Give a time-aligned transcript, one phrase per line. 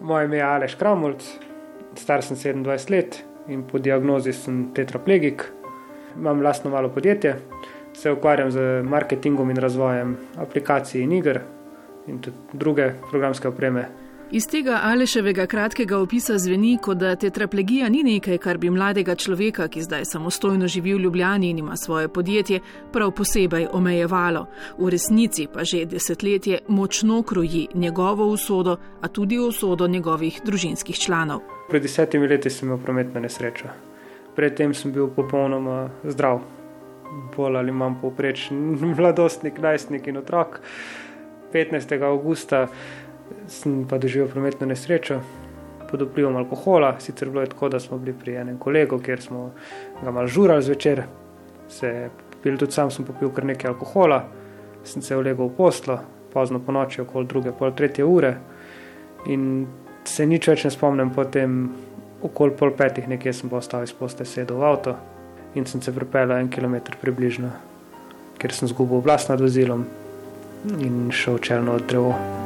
[0.00, 1.22] Moje ime je Aleš Kramulc,
[1.94, 5.44] star sem 27 let in po diagnozi sem tetraplegik.
[6.16, 7.34] Imam lastno malo podjetje,
[7.92, 11.40] se ukvarjam z marketingom in razvojem aplikacij in iger
[12.06, 13.88] in tudi druge programske opreme.
[14.32, 19.66] Iz tega Aleševega kratkega opisa zveni, kot da tetraplegija ni nekaj, kar bi mladega človeka,
[19.68, 22.60] ki zdaj samostojno živi v Ljubljani in ima svoje podjetje,
[22.92, 24.44] prav posebej omejevalo.
[24.78, 31.40] V resnici pa že desetletje močno kroji njegovo usodo, a tudi usodo njegovih družinskih članov.
[31.68, 33.74] Pred desetimi leti sem imel prometno nesrečo.
[34.36, 36.40] Predtem sem bil popolnoma zdrav,
[37.36, 40.60] bolj ali manj povprečen mladostnik, najstnik in otrok.
[41.52, 42.02] 15.
[42.02, 42.68] augusta
[43.50, 45.20] sem pa doživel prometno nesrečo
[45.90, 46.94] pod vplivom alkohola.
[47.00, 49.50] Sicer bilo je tako, da smo bili pri enem kolegu, kjer smo
[50.02, 51.02] ga mal žurali zvečer,
[51.68, 52.10] se
[52.42, 54.22] pil tudi sam, sem popil kar nekaj alkohola,
[54.84, 55.98] sem se ulegel v poslo,
[56.32, 58.36] pozno po noči, okoli druge, pol tretje ure.
[59.26, 59.66] In
[60.04, 61.64] se nič več ne spomnim, potem
[62.22, 64.96] okoli pol petih nekje sem postal iz poste sedel v avto
[65.54, 67.50] in sem se pripeljal en kilometr približno,
[68.38, 69.84] ker sem zgubil oblast nad vozilom
[70.78, 72.39] in šel čelno od drevo.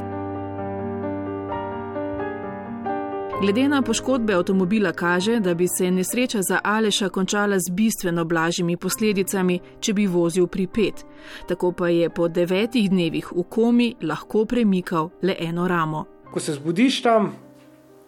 [3.41, 8.77] Glede na poškodbe avtomobila kaže, da bi se nesreča za Aleša končala z bistveno blažjimi
[8.77, 11.05] posledicami, če bi vozil pri pet.
[11.49, 16.05] Tako pa je po devetih dnevih v komi lahko premikal le eno ramo.
[16.31, 17.33] Ko se zbudiš tam,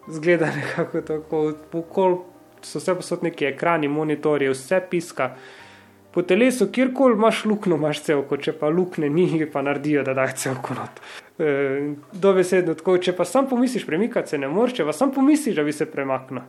[0.09, 2.17] zgleda nekako tako, pokol
[2.61, 5.35] so vse posod neki ekrani, monitorje, vse piska.
[6.13, 10.33] Po telesu, kjerkoli imaš luknjo, imaš celko, če pa lukne ni, pa naredijo, da daj
[10.39, 11.03] celko not.
[11.39, 12.97] Eh, dobesedno tako.
[12.97, 15.85] Če pa sam pomisliš, premikati se ne moreš, če pa sam pomisliš, da bi se
[15.85, 16.47] premaknil.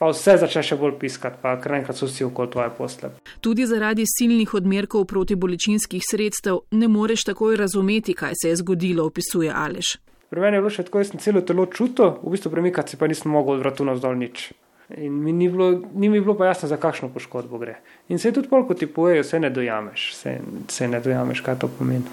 [0.00, 3.12] Pa vse začne še bolj piskati, pa kar enkrat so vsi okoli tvoje posle.
[3.44, 9.52] Tudi zaradi silnih odmerkov protibolečinskih sredstev ne moreš takoj razumeti, kaj se je zgodilo, opisuje
[9.52, 9.98] Aleš.
[10.32, 12.98] Pri meni je bilo še tako, da sem celo telo čutil, v bistvu premikati se
[12.98, 14.48] pa nisem mogel od vratu navzdol nič.
[14.96, 17.76] In mi ni, bilo, ni mi bilo pa jasno, za kakšno poškodbo gre.
[18.08, 20.38] In se tudi polk ti pojejo, se ne dojameš, se,
[20.68, 22.08] se ne dojameš, kaj to pomeni.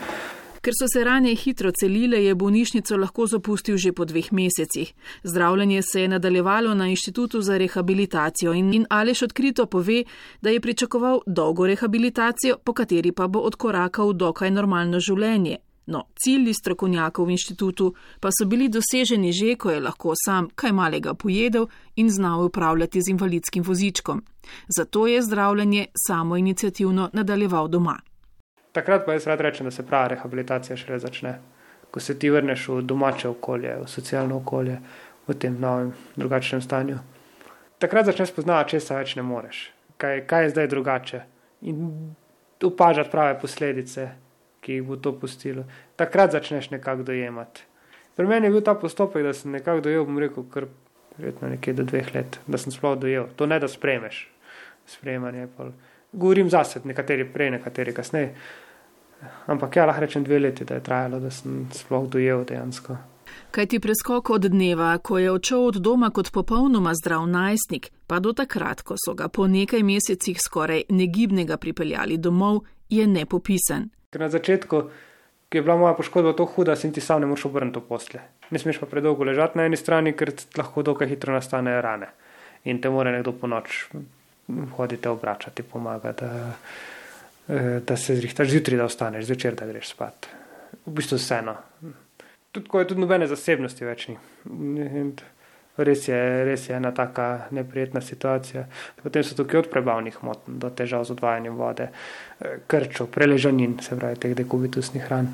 [0.69, 4.93] Ker so se rane hitro celile, je bolnišnico lahko zapustil že po dveh mesecih.
[5.23, 10.03] Zdravljenje se je nadaljevalo na inštitutu za rehabilitacijo in, in Aleš odkrito pove,
[10.41, 15.57] da je pričakoval dolgo rehabilitacijo, po kateri pa bo odkorakal dokaj normalno življenje.
[15.87, 20.71] No, cilji strokovnjakov v inštitutu pa so bili doseženi že, ko je lahko sam kaj
[20.71, 21.65] malega pojedel
[21.95, 24.21] in znal upravljati z invalidskim vozičkom.
[24.67, 27.97] Zato je zdravljenje samo inicijativno nadaljeval doma.
[28.71, 31.39] Takrat pa jaz rad rečem, da se prava rehabilitacija šele začne,
[31.91, 34.77] ko se ti vrneš v domače okolje, v socialno okolje,
[35.27, 36.99] v tem novem, drugačnem stanju.
[37.79, 41.21] Takrat začneš spoznavati, če se več ne moreš, kaj, kaj je zdaj drugače
[41.69, 41.85] in
[42.63, 44.09] opažati prave posledice,
[44.61, 45.63] ki jih bo to pustilo.
[45.95, 47.63] Takrat začneš nekako dojemati.
[48.19, 50.67] Pri meni je bil ta postopek, da sem nekako dojel, bom rekel, kar
[51.17, 53.29] verjetno nekje do dveh let, da sem sploh dojel.
[53.39, 54.25] To ne da spremeš,
[54.87, 55.69] sprejemanje je pa.
[56.11, 58.33] Govorim zase, nekateri prej, nekateri kasneje.
[59.47, 62.97] Ampak ja, lahko rečem dve leti, da je trajalo, da sem sploh dojel dejansko.
[63.51, 68.19] Kaj ti preskok od dneva, ko je odšel od doma kot popolnoma zdrav najstnik, pa
[68.19, 73.89] do takrat, ko so ga po nekaj mesecih skoraj negibnega pripeljali domov, je nepopisen.
[74.09, 74.81] Ker na začetku,
[75.49, 78.21] ki je bila moja poškodba tako huda, sem ti sam ne moš obrniti posle.
[78.49, 82.09] Ne smeš pa predolgo ležati na eni strani, ker lahko dokaj hitro nastanejo rane.
[82.65, 83.85] In te mora nekdo po noč
[84.75, 86.25] hoditi obračati, pomagati.
[87.49, 90.27] Eh, da se zrihtaš zjutraj, da ostaneš, zvečer, da greš spat.
[90.85, 91.55] V bistvu vseeno.
[92.51, 94.17] Tudi ko je tudi nobene zasebnosti več ni.
[95.79, 98.65] Res je, res je ena taka neprijetna situacija.
[99.01, 103.97] Potem so tukaj od prebavnih motenj do težav z odvajanjem vode, eh, krčov, preležanin, se
[103.97, 105.33] pravi teh dekubitusnih ran.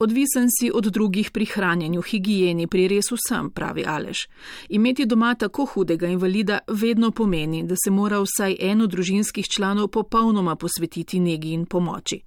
[0.00, 4.28] Odvisen si od drugih pri hranjenju, higieni, pri res vsem, pravi Aleš.
[4.68, 10.54] Imeti doma tako hudega invalida vedno pomeni, da se mora vsaj eno družinskih članov popolnoma
[10.54, 12.20] posvetiti negi in pomoči.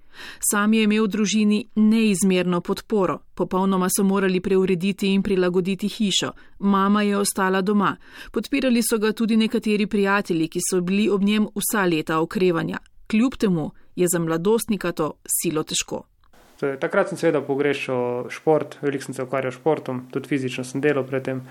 [0.51, 7.01] Sam je imel v družini neizmerno podporo, popolnoma so morali preurediti in prilagoditi hišo, mama
[7.07, 7.95] je ostala doma,
[8.31, 12.83] podpirali so ga tudi nekateri prijatelji, ki so bili ob njem vsa leta okrevanja.
[13.07, 16.11] Kljub temu je za mladostnika to silo težko.
[16.61, 21.05] Takrat sem seveda pogrešal šport, veliko sem se ukvarjal s športom, tudi fizično sem delal
[21.07, 21.41] predtem.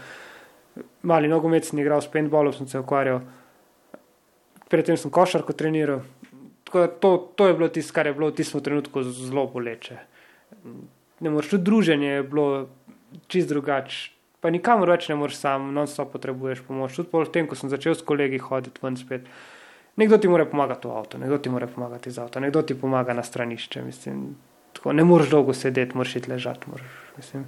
[1.02, 3.20] Mali nogomet sem igral, s paintballom sem se ukvarjal,
[4.70, 6.04] predtem sem košarko treniral.
[6.70, 9.98] To, to je bilo tisto, kar je bilo v tistem trenutku zelo boleče.
[11.20, 12.46] Ne moreš, tudi druženje je bilo
[13.26, 14.10] čist drugače.
[14.40, 16.94] Pa nikamor več ne moreš sam, non-stop potrebuješ pomoč.
[16.96, 19.26] Tudi po tem, ko sem začel s kolegi hoditi ven spet.
[20.00, 23.12] Nekdo ti mora pomagati v avto, nekdo ti mora pomagati z avto, nekdo ti pomaga
[23.12, 23.82] na stranišče.
[23.84, 24.30] Mislim,
[24.80, 26.70] tako, ne moreš dolgo sedeti, moraš iti ležati.
[26.72, 27.44] Moraš, mislim,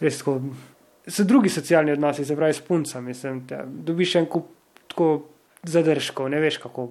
[0.00, 0.40] res tako,
[1.06, 3.14] so drugi socialni odnosi, se pravi s puncami.
[3.14, 4.48] Sem, te, dobiš en kup
[4.88, 5.10] tako
[5.62, 6.88] zadržkov, ne veš kako.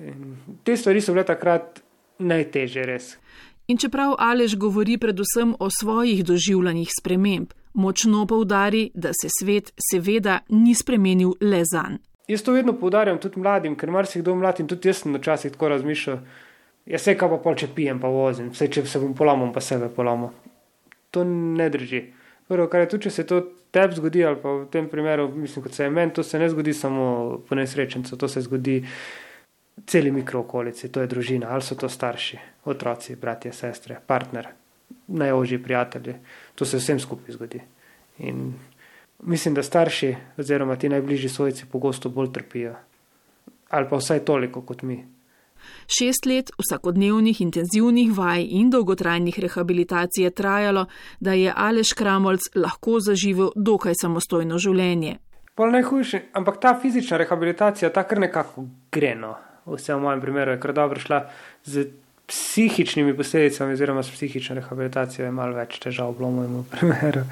[0.00, 1.82] In te stvari so bile takrat
[2.18, 3.10] najtežje, res.
[3.68, 10.40] In čeprav Alež govori predvsem o svojih doživljanjih sprememb, močno poudari, da se svet seveda
[10.48, 12.00] ni spremenil le zanj.
[12.28, 15.68] Jaz to vedno poudarjam tudi mladim, ker marsikdo mlad in tudi jaz sem včasih tako
[15.68, 16.18] razmišljal.
[16.86, 19.62] Jaz se kaj pa pol, če pijem, pa vozim, vse če se bom polamil, pa
[19.64, 20.34] sebe polamil.
[21.16, 22.02] To ne drži.
[22.48, 23.40] Prvo, kar je tudi, če se to
[23.72, 26.48] tebi zgodi, ali pa v tem primeru, mislim, kot se je meni, to se ne
[26.52, 27.04] zgodi samo
[27.48, 28.82] po nesrečencu, to se zgodi
[29.86, 32.38] celi mikrookolici, to je družina, ali so to starši,
[32.70, 34.52] otroci, bratje, sestre, partner,
[35.08, 36.14] najožji prijatelji,
[36.54, 37.62] to se vsem skupaj zgodi.
[38.28, 38.52] In
[39.24, 42.76] mislim, da starši oziroma ti najbližji svojci pogosto bolj trpijo,
[43.70, 45.00] ali pa vsaj toliko kot mi.
[45.86, 50.86] Šest let vsakodnevnih intenzivnih vaj in dolgotrajnih rehabilitacij je trajalo,
[51.20, 55.18] da je Aleš Kramolc lahko zaživel dokaj samostojno življenje.
[55.54, 59.36] Pol najhujši, ampak ta fizična rehabilitacija ta kar nekako greno.
[59.66, 61.20] Vse v mojem primeru je kar dobro šla
[61.64, 61.86] z
[62.26, 67.24] psihičnimi posledicami, oziroma s psihično rehabilitacijo je malo več težav v mojemu primeru.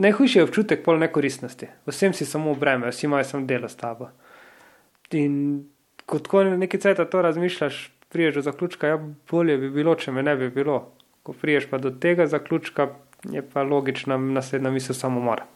[0.00, 1.68] Najhujši je občutek pol nekoristnosti.
[1.86, 4.10] Vsem si samo breme, vsi imajo samo delo s tabo.
[5.10, 5.64] In
[6.10, 8.98] ko tako nekaj cajt to razmišljaš, priješ do zaključka, ja,
[9.30, 10.80] bolje bi bilo, če me ne bi bilo.
[11.22, 12.88] Ko priješ pa do tega zaključka,
[13.30, 15.46] je pa logična naslednja misel samo mora.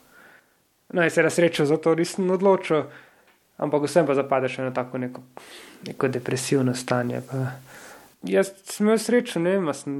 [0.94, 2.84] Naj se razrečo, zato nisem odločil,
[3.56, 5.22] ampak vsem pa zapadeš v tako neko,
[5.86, 7.22] neko depresivno stanje.
[7.30, 7.46] Pa.
[8.24, 9.96] Jaz sem imel srečo, ne vem, sem,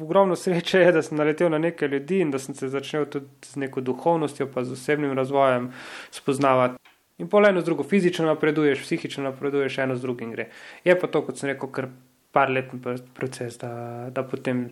[0.00, 3.28] ogromno sreče je, da sem naletel na neke ljudi in da sem se začel tudi
[3.46, 5.68] z neko duhovnostjo, pa z osebnim razvojem
[6.10, 6.89] spoznavati.
[7.20, 10.48] In pol eno z drugo, fizično napreduješ, psihično napreduješ, eno z drugim gre.
[10.84, 11.90] Je pa to, kot sem rekel, kar
[12.32, 12.80] par letni
[13.14, 14.70] proces, da, da potem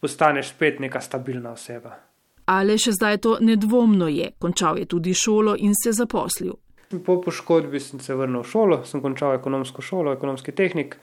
[0.00, 1.96] postaneš spet neka stabilna oseba.
[2.50, 6.54] Ali še zdaj to nedvomno je, končal je tudi šolo in se zaposlil.
[7.06, 10.96] Po poškodbi sem se vrnil v šolo, sem končal ekonomsko šolo, ekonomski tehnik,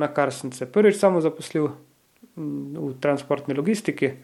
[0.00, 1.68] na kar sem se prvič samo zaposlil
[2.36, 4.14] v transportni logistiki.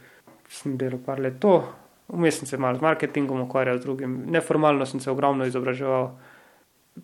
[0.49, 1.61] Sem delal par let to,
[2.09, 6.11] Vmes sem se malo z marketingom ukvarjal, drugim, neformalno sem se ogromno izobraževal.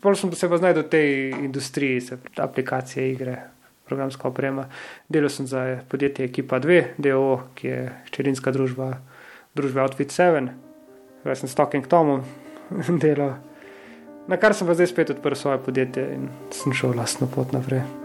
[0.00, 1.10] Pol sem se pa znašel v tej
[1.44, 3.36] industriji, se aplikacije, igre,
[3.84, 4.68] programska oprema.
[5.08, 7.80] Delal sem za podjetje Ekipa 2, DO, ki je
[8.10, 8.94] čerinska družba,
[9.54, 10.48] družba Outfit 7,
[11.22, 12.24] zdaj sem s Talking Tomom
[13.04, 13.36] delal.
[14.28, 18.03] Na kar sem pa zdaj spet odprl svoje podjetje in sem šel lastno pot naprej.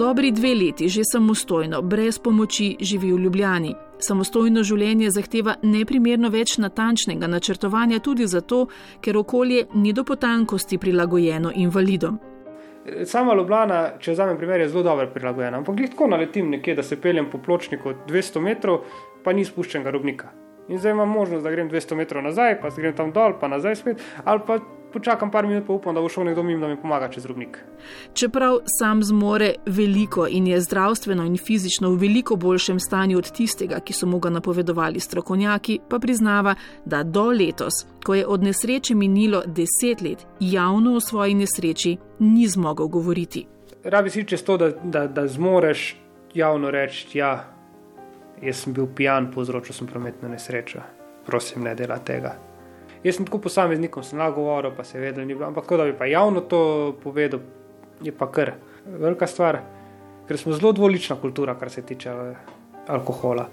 [0.00, 3.74] Dobri dve leti že samostojno, brez pomoči, živi v Ljubljani.
[3.98, 8.62] Samostojno življenje zahteva neprimerno več natančnega načrtovanja tudi zato,
[9.04, 12.16] ker okolje ni do potankosti prilagojeno invalidom.
[13.04, 15.60] Sama Ljubljana, če vzamem primer, je zelo dobro prilagojena.
[15.60, 18.86] Ampak lahko naletim nekje, da se peljem po pločniku 200 metrov,
[19.20, 20.32] pa ni spuščenega robnika.
[20.72, 23.76] In zdaj imam možnost, da grem 200 metrov nazaj, pa grem tam dol, pa nazaj
[23.76, 24.62] spet, ali pa
[24.92, 27.58] počakam par minut, pa upam, da bo šel nekdo mimo, da mi pomaga čez rubnik.
[28.14, 33.80] Čeprav sam zmore veliko in je zdravstveno in fizično v veliko boljšem stanju od tistega,
[33.80, 36.54] ki so mu ga napovedovali strokovnjaki, pa priznava,
[36.84, 42.46] da do letos, ko je od nesreče minilo deset let, javno o svoji nesreči ni
[42.46, 43.46] zmogel govoriti.
[43.84, 45.96] Rabi si čez to, da, da, da zmoreš
[46.34, 47.44] javno reči, ja,
[48.42, 50.80] jaz sem bil pijan, povzročil sem prometno nesrečo.
[51.26, 52.49] Prosim, ne dela tega.
[53.04, 55.46] Jaz sem tako posameznikom, sem lahko govoril, pa se je vedel, ni bilo.
[55.46, 57.40] Ampak, da bi pa javno to povedal,
[58.04, 58.52] je pa kar
[58.84, 59.60] velika stvar,
[60.28, 62.34] ker smo zelo dvolična kultura, kar se tiče eh,
[62.92, 63.46] alkohola.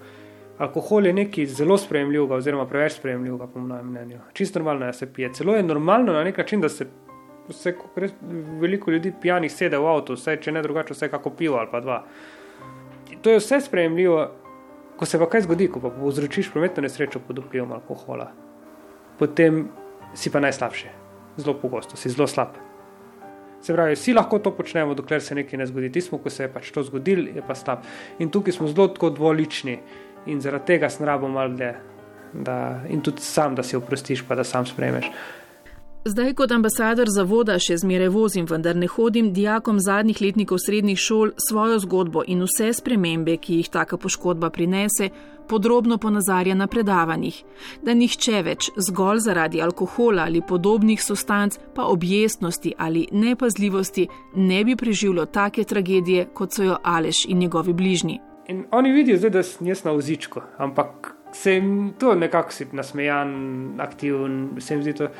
[0.58, 4.20] Alkohol je nekaj zelo sprejemljivega, oziroma preveč sprejemljivega, po mojem mnenju.
[4.34, 5.30] Čisto normalno je, da se pije.
[5.34, 6.88] Celo je normalno na nek način, da se
[7.48, 8.12] vse, res,
[8.60, 11.80] veliko ljudi pijanih sede v avtu, vse, če ne drugače, vse kako pivo ali pa
[11.80, 12.02] dva.
[13.22, 14.28] To je vse sprejemljivo,
[14.98, 18.32] ko se pa kaj zgodi, ko pa povzročiš prometno nesrečo pod vplivom alkohola
[19.20, 19.68] potem
[20.14, 20.88] si pa najslabši,
[21.38, 22.56] zelo pogosto, si zelo slab.
[23.62, 25.90] Se pravi, vsi lahko to počnemo, dokler se nekaj ne zgodi.
[25.92, 27.86] Tismo, ko se je pač to zgodil, je pa slab.
[28.22, 29.80] In tukaj smo zelo dvolični
[30.28, 31.74] in zaradi tega sem rabo malo dlje.
[32.94, 35.10] In tudi sam, da si oprostiš, pa da sam sprejmeš.
[36.08, 41.34] Zdaj kot ambasador zavoda še zmeraj vozim, vendar ne hodim dijakom zadnjih letnikov srednjih šol
[41.50, 45.10] svojo zgodbo in vse spremembe, ki jih taka poškodba prinese,
[45.52, 47.42] podrobno ponazarja na predavanjih,
[47.84, 54.80] da nihče več zgolj zaradi alkohola ali podobnih substanc, pa objestnosti ali nepazljivosti ne bi
[54.80, 58.22] preživljal take tragedije, kot so jo Aleš in njegovi bližnji.
[58.48, 63.82] In oni vidijo zdaj, da sem jaz na vozičku, ampak se jim to nekako nasmejan,
[63.84, 65.12] aktiven, se jim zdi to.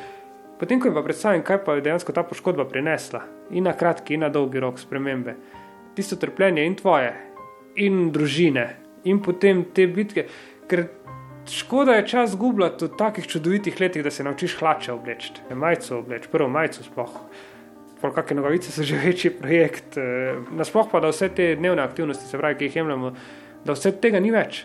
[0.58, 3.22] Potem, ko jim pa predstavim, kaj pa je dejansko ta poškodba prinesla,
[3.54, 5.36] in na kratki, in na dolgi rok spremembe,
[5.94, 7.12] tisto trpljenje in tvoje,
[7.78, 8.66] in družine,
[9.06, 10.26] in potem te bitke.
[10.68, 10.84] Ker
[11.48, 16.28] škoda je čas zgubljati v takih čudovitih letih, da se naučiš hlače obleči, majico obleči,
[16.32, 17.22] prvo majico sploh.
[18.02, 22.38] Kakšne nogavice so že večji projekt, eh, nasploh pa da vse te dnevne aktivnosti, se
[22.38, 23.14] pravi, ki jih jemljemo,
[23.64, 24.64] da vse tega ni več.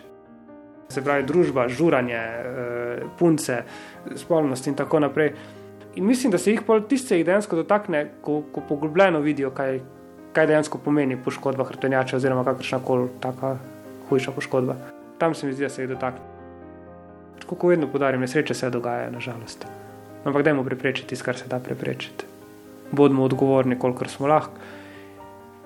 [0.89, 3.63] Se pravi, družba, žuranje, eh, punce,
[4.15, 5.33] spolnost in tako naprej.
[5.95, 9.79] In mislim, da se jih tiste jih dejansko dotakne, ko, ko poglobljeno vidijo, kaj,
[10.33, 13.57] kaj dejansko pomeni poškodba hrtenjača, oziroma kakršna koli taka
[14.09, 14.75] hujša poškodba.
[15.17, 16.31] Tam se mi zdi, da se jih dotakne.
[17.45, 19.67] Kot vedno podarim, nesreče se dogajajo, nažalost.
[20.25, 22.25] Ampak dajmo preprečiti tisto, kar se da preprečiti.
[22.91, 24.57] Bodimo odgovorni, kolikor smo lahko.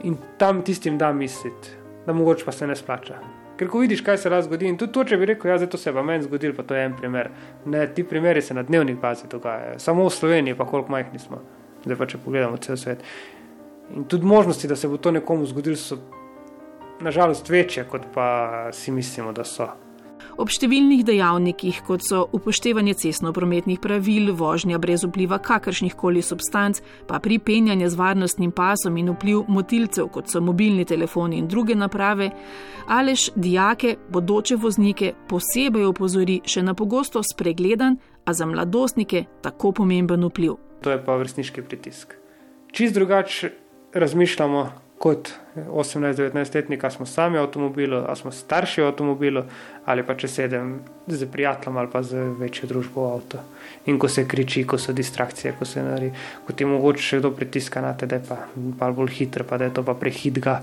[0.03, 1.69] In tam tistim da misliti,
[2.05, 3.21] da mogoče pa se ne splača.
[3.57, 5.79] Ker ko vidiš, kaj se lahko zgodi, in tudi to, če bi rekel, ja, to
[5.81, 7.31] se pa meni zgodil, pa to je en primer.
[7.65, 11.41] Ne, ti primeri se na dnevnih bazi dogajajo, samo v Sloveniji, pa koliko majhni smo.
[11.85, 13.01] Zdaj pa če pogledamo cel svet.
[13.95, 15.97] In tudi možnosti, da se bo to nekomu zgodilo, so
[17.01, 18.29] nažalost večje, kot pa
[18.73, 19.71] si mislimo, da so.
[20.37, 27.19] Ob številnih dejavnikih, kot so upoštevanje cestno-prometnih pravil, vožnja brez vpliva kakršnih koli substanc, pa
[27.23, 32.31] pripenjanje z varnostnim pasom in vpliv motilcev, kot so mobilni telefoni in druge naprave,
[32.87, 37.97] alež dijake, bodoče voznike posebej opozori še na pogosto spregledan,
[38.27, 40.57] a za mladostnike tako pomemben vpliv.
[40.83, 42.13] To je pa vrstniški pritisk.
[42.71, 43.51] Čist drugače
[43.93, 49.43] razmišljamo kot 18-19-letnika, smo sami v avtomobilu, ali smo starši v avtomobilu,
[49.85, 53.41] ali pa če sedem z prijateljem ali pa z večjo družbo v avtu.
[53.85, 56.11] In ko se kriči, ko so distrakcije, ko se nari,
[56.45, 58.41] ko ti mogoče še kdo pritiska na te, da je pa,
[58.79, 60.61] pa bolj hiter, pa da je to pa prehitga.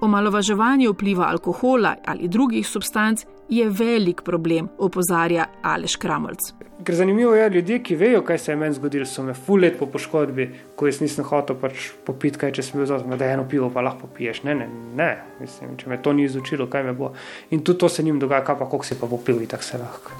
[0.00, 6.38] Omalovaževanje vpliva alkohola ali drugih substanc je velik problem, opozarja Aleš Kramlc.
[6.84, 9.76] Ker zanimivo je, ljudje, ki vejo, kaj se je meni zgodilo, so me ful let
[9.78, 13.44] po poškodbi, ko jaz nisem hotel pač popiti, kaj če sem bil zauzemen, da eno
[13.48, 14.42] pivo pa lahko piješ.
[14.48, 17.12] Ne, ne, ne, mislim, če me to ni izučilo, kaj me bo.
[17.50, 19.82] In tudi to se njim dogaja, kaj pa koliko si pa popil in tako se
[19.82, 20.16] lahko.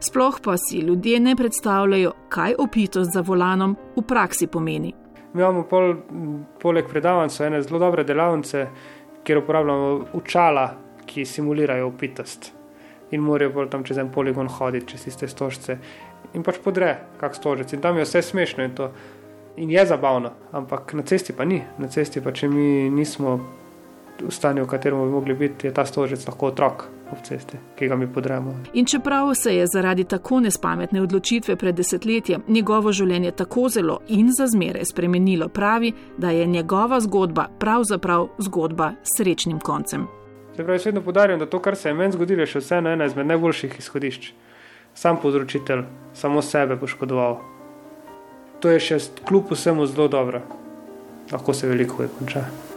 [0.00, 4.94] Sploh pa si ljudje ne predstavljajo, kaj opitost za volanom v praksi pomeni.
[5.32, 5.94] Mi imamo pol,
[6.58, 8.66] poleg predavanj ene zelo dobre delavnice,
[9.24, 10.70] kjer uporabljamo učala,
[11.06, 12.52] ki simulirajo opitost
[13.10, 15.78] in morajo bolj tam čez en poligon hoditi, čez tiste stožce
[16.34, 17.72] in pač podre, kak stožec.
[17.74, 18.90] In tam je vse smešno in, to,
[19.56, 21.62] in je zabavno, ampak na cesti pa ni.
[21.78, 23.38] Na cesti pa, če mi nismo
[24.20, 26.86] v stanju, v katerem bi mogli biti, je ta stožec lahko otrok.
[27.22, 28.54] Cesti, ki ga mi podremo.
[28.72, 34.30] In čeprav se je zaradi tako nespametne odločitve pred desetletjem njegovo življenje tako zelo in
[34.38, 40.06] za zmeraj spremenilo, pravi, da je njegova zgodba pravzaprav zgodba s srečnim koncem.
[40.56, 43.06] Se pravi, vedno podarjam, da to, kar se je meni zgodilo, je še vseeno ena
[43.06, 44.32] izmed najboljših izhodišč.
[44.94, 47.38] Sam povzročitelj, samo sebe poškodoval.
[48.60, 50.42] To je še kljub vsemu zelo dobro.
[51.32, 52.69] Lahko se veliko konča.